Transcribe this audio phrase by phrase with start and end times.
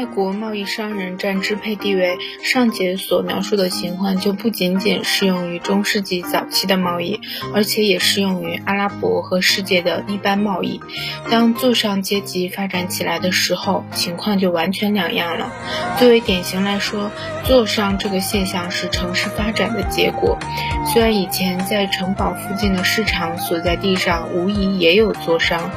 [0.00, 7.20] 外国贸易商人占支配地位，上节所描述的情况就不仅仅适用于中世纪早期的贸易，
[7.54, 10.80] 而且也适用于阿拉伯和世界的一般贸易。
[11.30, 15.52] 当座上阶级发展起来的时候，情况就完全两样了。
[15.98, 17.10] 作为典型来说，
[17.44, 20.38] 座商这个现象是城市发展的结果。
[20.90, 25.70] 虽然以前在城堡附近的市场所在地上无疑也有座商。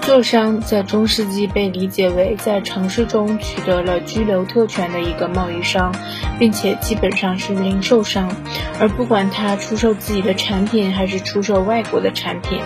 [0.00, 5.94] 座商在中世纪被理解为在城市中取得了居留特权的一个贸易商，
[6.38, 8.34] 并且基本上是零售商，
[8.80, 12.58] 而不管他出售自己的产品还是出售外国的产品，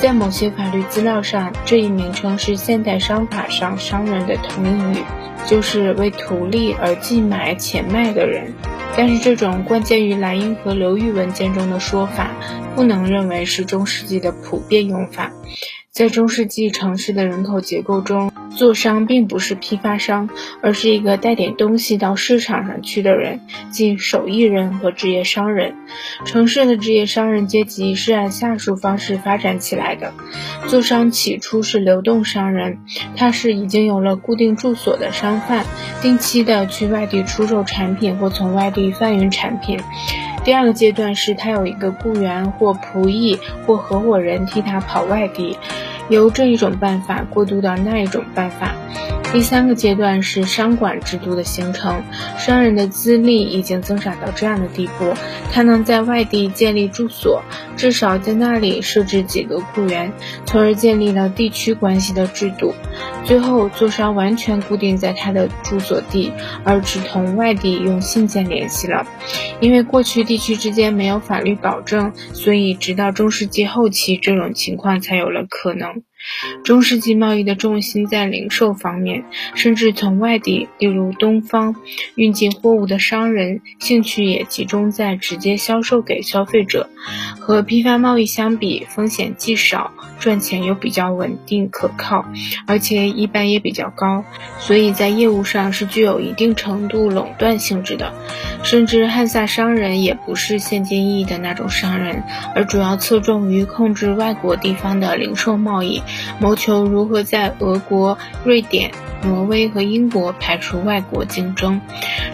[0.00, 5.02] 在某些法律资料上，这一名称是现代商法上商人的同义语，
[5.46, 8.52] 就是为图利而既买且卖的人。
[8.96, 12.30] 但是这种关键于莱茵河流域文件中的说法，
[12.76, 15.32] 不能认为是中世纪的普遍用法。
[15.94, 20.28] 在中世纪城市的人口结构中，做商并不是批发商，
[20.60, 25.76] 而是一个带点东西到市场上去的人，即手艺人和职业商人。
[26.24, 30.12] 城市的职业商人阶级是按下述方式发展起来的：
[30.66, 32.80] 做商起初是流动商人，
[33.14, 35.64] 他是已经有了固定住所的商贩，
[36.02, 39.78] 定期的去外地出售产品或从外地贩运产品。
[40.44, 45.56] 第二个阶段是他有一个雇员或仆役或合伙人替他跑外地，
[46.10, 48.74] 由这一种办法过渡到那一种办法。
[49.34, 52.04] 第三个阶段是商管制度的形成，
[52.38, 55.12] 商人的资历已经增长到这样的地步，
[55.50, 57.42] 他能在外地建立住所，
[57.76, 60.12] 至少在那里设置几个雇员，
[60.46, 62.74] 从而建立了地区关系的制度。
[63.24, 66.32] 最后，做商完全固定在他的住所地，
[66.62, 69.04] 而只同外地用信件联系了。
[69.58, 76.04] 因为过去地区之间没有法律保证，所以直到中世纪后期，这种情况才有了可能。
[76.64, 81.76] 中世纪贸易的重心在零售方面，甚至从外地，例如东方，
[82.14, 86.88] 运进货物的商人兴趣也集中在直接销售给消费者。
[87.38, 92.24] 和批发贸易相比，风险既少，赚钱又比较稳定可靠，
[92.66, 94.24] 而且一般也比较高，
[94.58, 98.14] 所以在业务上是具有一定程度垄断性质的。
[98.62, 102.22] 甚至汉萨商人也不是现金意义的那种商人，
[102.54, 106.02] 而主要侧重于控制外国地方的零售贸易。
[106.38, 108.90] 谋求如何在俄国、瑞典、
[109.22, 111.80] 挪威和英国排除外国竞争。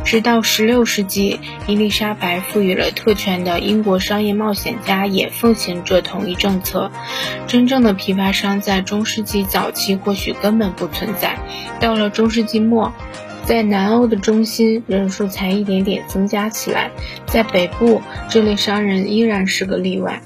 [0.04, 6.91] 直到16世纪，伊丽莎白赋予了特权的英国商业冒险家也奉行这同一政策。
[7.46, 11.38] 真正的批发商在中世纪早期或许根本不存在。
[11.80, 12.92] 到了中世纪末，
[13.44, 16.91] 在南欧的中心，人数才一点点增加起来。
[17.26, 20.22] 在北部，这类商人依然是个例外。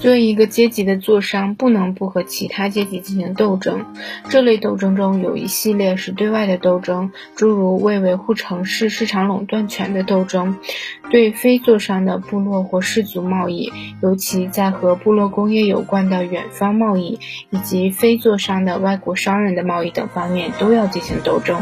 [0.00, 3.84] 作为一个阶级的坐商，不能不和其他阶级进行斗争。
[4.28, 10.54] 这类斗争中有一系列是对外的斗争，诸如为维护城市市场垄断权的斗争；
[11.10, 17.18] 对非坐商的部落或氏族贸易，尤其在和部落工业有关的远方贸易，
[17.50, 21.60] 以及非坐商的外国商人的贸易等方面，都要进行斗争。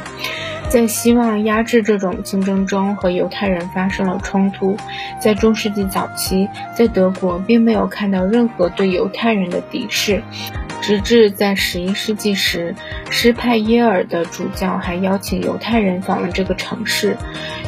[0.69, 4.77] 在希望压制这种竞争中，和犹太人发生了冲突。
[5.21, 10.23] 在中世纪早期，在德国并没有看到任何对犹太人的敌视，
[10.83, 12.75] 直至在十一世纪时，
[13.11, 17.17] 施派耶尔的主教还邀请犹太人访问这个城市。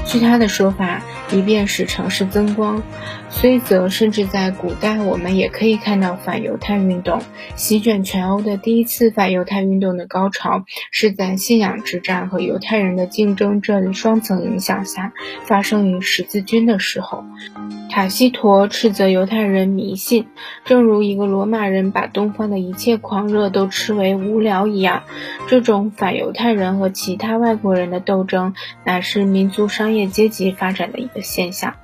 [0.09, 2.83] 据他的说法，以便使城市增光。
[3.29, 7.21] 虽则，甚至在古代，我们也可以看到反犹太运动
[7.57, 15.13] 席卷全欧的第一次反犹太运动的高潮，是在信仰之战和犹太人的竞争这双层影响下
[15.45, 17.25] 发生于十字军的时候。
[17.99, 20.29] 卡西陀斥责犹太人迷信，
[20.65, 25.03] 正如一个罗马人把东方的一切狂热都斥为无聊一样。
[25.49, 28.55] 这种反犹太人和其他外国人的斗争，
[28.85, 31.75] 乃是民族商业阶级发展的一个现象。